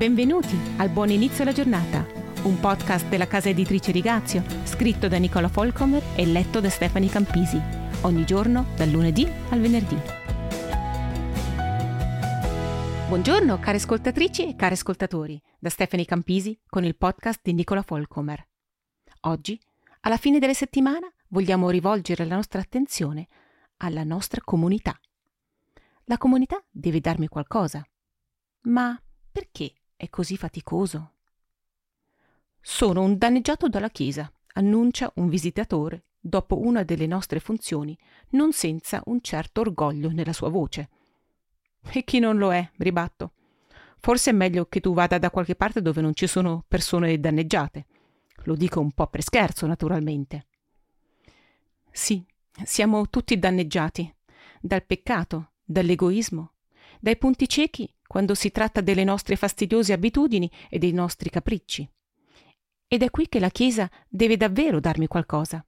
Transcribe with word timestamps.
Benvenuti 0.00 0.56
al 0.78 0.88
Buon 0.88 1.10
Inizio 1.10 1.42
alla 1.42 1.52
Giornata, 1.52 2.06
un 2.44 2.58
podcast 2.58 3.06
della 3.08 3.26
casa 3.26 3.50
editrice 3.50 3.92
Rigazio, 3.92 4.42
scritto 4.64 5.08
da 5.08 5.18
Nicola 5.18 5.48
Folcomer 5.48 6.02
e 6.16 6.24
letto 6.24 6.58
da 6.58 6.70
Stefani 6.70 7.06
Campisi, 7.10 7.60
ogni 8.00 8.24
giorno 8.24 8.64
dal 8.76 8.88
lunedì 8.88 9.30
al 9.50 9.60
venerdì. 9.60 9.96
Buongiorno 13.08 13.58
care 13.58 13.76
ascoltatrici 13.76 14.48
e 14.48 14.56
cari 14.56 14.72
ascoltatori, 14.72 15.38
da 15.58 15.68
Stefani 15.68 16.06
Campisi 16.06 16.58
con 16.66 16.82
il 16.84 16.96
podcast 16.96 17.40
di 17.42 17.52
Nicola 17.52 17.82
Folcomer. 17.82 18.42
Oggi, 19.24 19.60
alla 20.00 20.16
fine 20.16 20.38
della 20.38 20.54
settimana, 20.54 21.12
vogliamo 21.28 21.68
rivolgere 21.68 22.24
la 22.24 22.36
nostra 22.36 22.62
attenzione 22.62 23.28
alla 23.76 24.04
nostra 24.04 24.40
comunità. 24.42 24.98
La 26.04 26.16
comunità 26.16 26.58
deve 26.70 27.00
darmi 27.00 27.28
qualcosa. 27.28 27.86
Ma 28.62 28.98
perché 29.30 29.74
è 30.00 30.08
così 30.08 30.38
faticoso? 30.38 31.10
Sono 32.58 33.02
un 33.02 33.18
danneggiato 33.18 33.68
dalla 33.68 33.90
Chiesa, 33.90 34.32
annuncia 34.54 35.12
un 35.16 35.28
visitatore 35.28 36.04
dopo 36.18 36.58
una 36.58 36.84
delle 36.84 37.06
nostre 37.06 37.38
funzioni, 37.38 37.96
non 38.30 38.52
senza 38.52 39.02
un 39.06 39.20
certo 39.20 39.60
orgoglio 39.60 40.10
nella 40.10 40.32
sua 40.32 40.48
voce. 40.48 40.88
E 41.92 42.02
chi 42.04 42.18
non 42.18 42.38
lo 42.38 42.50
è, 42.50 42.66
ribatto. 42.78 43.32
Forse 43.98 44.30
è 44.30 44.32
meglio 44.32 44.64
che 44.70 44.80
tu 44.80 44.94
vada 44.94 45.18
da 45.18 45.30
qualche 45.30 45.54
parte 45.54 45.82
dove 45.82 46.00
non 46.00 46.14
ci 46.14 46.26
sono 46.26 46.64
persone 46.66 47.20
danneggiate. 47.20 47.84
Lo 48.44 48.54
dico 48.54 48.80
un 48.80 48.92
po' 48.92 49.06
per 49.06 49.22
scherzo, 49.22 49.66
naturalmente. 49.66 50.46
Sì, 51.90 52.24
siamo 52.64 53.10
tutti 53.10 53.38
danneggiati 53.38 54.14
dal 54.62 54.82
peccato, 54.82 55.50
dall'egoismo, 55.62 56.52
dai 57.00 57.18
punti 57.18 57.46
ciechi 57.46 57.94
quando 58.10 58.34
si 58.34 58.50
tratta 58.50 58.80
delle 58.80 59.04
nostre 59.04 59.36
fastidiose 59.36 59.92
abitudini 59.92 60.50
e 60.68 60.80
dei 60.80 60.90
nostri 60.90 61.30
capricci. 61.30 61.88
Ed 62.88 63.04
è 63.04 63.10
qui 63.10 63.28
che 63.28 63.38
la 63.38 63.50
Chiesa 63.50 63.88
deve 64.08 64.36
davvero 64.36 64.80
darmi 64.80 65.06
qualcosa, 65.06 65.64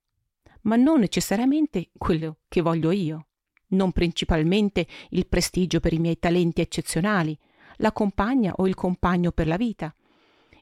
ma 0.62 0.74
non 0.74 0.98
necessariamente 0.98 1.90
quello 1.96 2.38
che 2.48 2.60
voglio 2.60 2.90
io, 2.90 3.28
non 3.68 3.92
principalmente 3.92 4.88
il 5.10 5.28
prestigio 5.28 5.78
per 5.78 5.92
i 5.92 6.00
miei 6.00 6.18
talenti 6.18 6.60
eccezionali, 6.60 7.38
la 7.76 7.92
compagna 7.92 8.54
o 8.56 8.66
il 8.66 8.74
compagno 8.74 9.30
per 9.30 9.46
la 9.46 9.56
vita, 9.56 9.94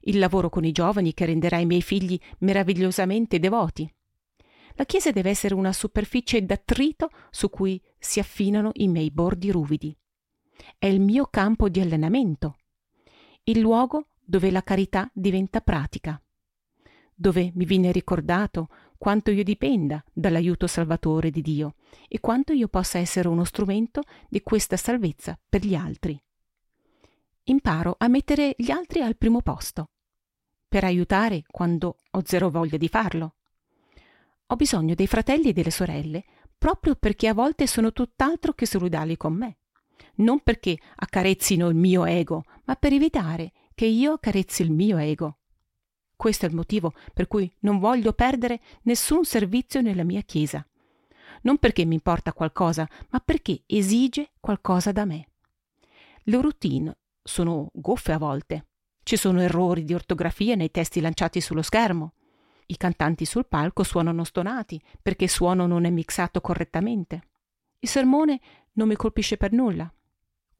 il 0.01 0.19
lavoro 0.19 0.51
con 0.51 0.67
i 0.67 0.73
giovani 0.73 1.15
che 1.15 1.25
renderà 1.25 1.57
i 1.57 1.65
miei 1.65 1.81
figli 1.81 2.21
meravigliosamente 2.41 3.39
devoti. 3.39 3.91
La 4.75 4.85
Chiesa 4.85 5.13
deve 5.13 5.31
essere 5.31 5.55
una 5.55 5.73
superficie 5.73 6.45
d'attrito 6.45 7.09
su 7.31 7.49
cui 7.49 7.83
si 7.99 8.21
affinano 8.21 8.69
i 8.75 8.87
miei 8.87 9.11
bordi 9.11 9.51
ruvidi 9.51 9.97
è 10.79 10.87
il 10.87 11.01
mio 11.01 11.27
campo 11.27 11.69
di 11.69 11.81
allenamento, 11.81 12.57
il 13.45 13.59
luogo 13.61 14.09
dove 14.23 14.51
la 14.51 14.63
carità 14.63 15.11
diventa 15.13 15.61
pratica, 15.61 16.21
dove 17.15 17.53
mi 17.55 17.65
viene 17.65 17.93
ricordato 17.93 18.69
quanto 18.97 19.31
io 19.31 19.43
dipenda 19.43 20.05
dall'aiuto 20.13 20.67
salvatore 20.67 21.31
di 21.31 21.43
Dio 21.43 21.75
e 22.07 22.21
quanto 22.21 22.53
io 22.53 22.69
possa 22.69 22.99
essere 22.99 23.29
uno 23.29 23.45
strumento 23.45 24.03
di 24.29 24.43
questa 24.43 24.77
salvezza 24.77 25.39
per 25.49 25.65
gli 25.65 25.75
altri. 25.75 26.23
Imparo 27.45 27.97
a 27.99 28.09
mettere 28.09 28.55
gli 28.57 28.71
altri 28.71 29.01
al 29.01 29.17
primo 29.17 29.43
posto, 29.43 29.91
per 30.69 30.85
aiutare 30.85 31.43
quando 31.51 31.97
ho 32.11 32.23
zero 32.25 32.51
voglia 32.51 32.77
di 32.77 32.89
farlo. 32.89 33.35
Ho 34.47 34.57
bisogno 34.57 34.95
dei 34.95 35.07
fratelli 35.07 35.49
e 35.49 35.53
delle 35.53 35.71
sorelle 35.71 36.25
proprio 36.57 36.95
perché 36.95 37.27
a 37.27 37.35
volte 37.35 37.67
sono 37.67 37.93
tutt'altro 37.93 38.53
che 38.53 38.67
solidali 38.67 39.17
con 39.17 39.33
me 39.33 39.57
non 40.17 40.41
perché 40.41 40.79
accarezzino 40.97 41.69
il 41.69 41.75
mio 41.75 42.05
ego, 42.05 42.45
ma 42.65 42.75
per 42.77 42.93
evitare 42.93 43.53
che 43.75 43.87
io 43.87 44.13
accarezzi 44.13 44.63
il 44.63 44.71
mio 44.71 44.99
ego. 44.99 45.39
Questo 46.17 46.45
è 46.45 46.49
il 46.49 46.55
motivo 46.55 46.93
per 47.15 47.27
cui 47.27 47.51
non 47.61 47.79
voglio 47.79 48.13
perdere 48.13 48.61
nessun 48.83 49.25
servizio 49.25 49.81
nella 49.81 50.05
mia 50.05 50.21
Chiesa. 50.21 50.63
Non 51.43 51.57
perché 51.57 51.87
mi 51.87 51.95
importa 51.95 52.35
qualcosa, 52.35 52.87
ma 53.09 53.21
perché 53.21 53.63
esige 53.67 54.33
qualcosa 54.39 54.93
da 54.93 55.07
me. 55.07 55.29
Le 56.25 56.41
routine 56.41 56.95
sono 57.23 57.71
goffe 57.73 58.13
a 58.13 58.19
volte. 58.19 58.67
Ci 59.03 59.17
sono 59.17 59.41
errori 59.41 59.85
di 59.85 59.95
ortografia 59.95 60.55
nei 60.57 60.71
testi 60.71 61.01
lanciati 61.01 61.41
sullo 61.41 61.63
schermo. 61.63 62.13
I 62.67 62.77
cantanti 62.77 63.25
sul 63.25 63.47
palco 63.47 63.83
suonano 63.83 64.23
stonati 64.25 64.81
perché 65.01 65.25
il 65.25 65.31
suono 65.31 65.67
non 65.67 65.87
è 65.87 65.91
mixato 65.91 66.43
correttamente. 66.43 67.23
Il 67.79 67.89
sermone 67.89 68.41
non 68.73 68.89
mi 68.89 68.97
colpisce 68.97 69.37
per 69.37 69.53
nulla 69.53 69.93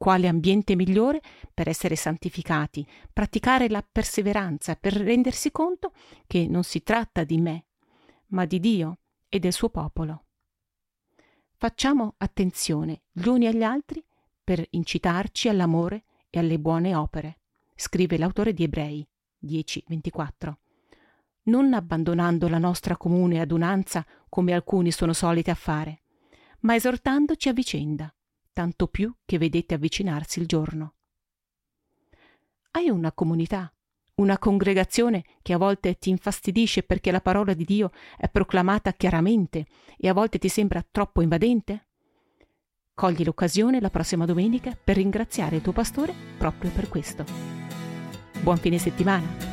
quale 0.01 0.29
ambiente 0.29 0.77
migliore 0.77 1.21
per 1.53 1.69
essere 1.69 1.95
santificati, 1.95 2.87
praticare 3.13 3.69
la 3.69 3.87
perseveranza, 3.87 4.75
per 4.75 4.95
rendersi 4.95 5.51
conto 5.51 5.93
che 6.27 6.47
non 6.49 6.63
si 6.63 6.83
tratta 6.83 7.23
di 7.23 7.37
me, 7.37 7.67
ma 8.29 8.47
di 8.47 8.61
Dio 8.61 9.01
e 9.29 9.39
del 9.39 9.53
suo 9.53 9.69
popolo. 9.69 10.25
Facciamo 11.55 12.15
attenzione 12.17 13.03
gli 13.13 13.27
uni 13.27 13.47
agli 13.47 13.63
altri 13.63 14.03
per 14.43 14.67
incitarci 14.71 15.51
all'amore 15.51 16.05
e 16.31 16.39
alle 16.39 16.59
buone 16.59 16.95
opere, 16.95 17.41
scrive 17.75 18.17
l'autore 18.17 18.55
di 18.55 18.63
Ebrei 18.63 19.07
10:24. 19.39 20.57
Non 21.43 21.75
abbandonando 21.75 22.49
la 22.49 22.57
nostra 22.57 22.97
comune 22.97 23.39
adunanza 23.39 24.07
come 24.31 24.55
alcuni 24.55 24.93
sono 24.93 25.13
soliti 25.13 25.51
a 25.51 25.55
fare, 25.55 26.00
ma 26.61 26.75
esortandoci 26.75 27.49
a 27.49 27.53
vicenda 27.53 28.15
tanto 28.61 28.89
più 28.89 29.11
che 29.25 29.39
vedete 29.39 29.75
avvicinarsi 29.75 30.39
il 30.39 30.47
giorno. 30.47 30.95
Hai 32.73 32.91
una 32.91 33.11
comunità, 33.13 33.73
una 34.17 34.39
congregazione 34.39 35.25
che 35.41 35.55
a 35.55 35.59
volte 35.59 35.99
ti 35.99 36.11
infastidisce 36.11 36.83
perché 36.83 37.11
la 37.11 37.23
parola 37.23 37.55
di 37.55 37.65
Dio 37.65 37.91
è 38.19 38.29
proclamata 38.29 38.93
chiaramente 38.93 39.67
e 39.97 40.09
a 40.09 40.13
volte 40.13 40.39
ti 40.39 40.49
sembra 40.49 40.85
troppo 40.89 41.23
invadente? 41.23 41.87
Cogli 42.93 43.25
l'occasione 43.25 43.81
la 43.81 43.89
prossima 43.89 44.27
domenica 44.27 44.77
per 44.83 44.97
ringraziare 44.97 45.57
il 45.57 45.63
tuo 45.63 45.73
pastore 45.73 46.15
proprio 46.37 46.71
per 46.71 46.91
questo. 46.91 47.25
Buon 48.43 48.59
fine 48.59 48.77
settimana! 48.77 49.50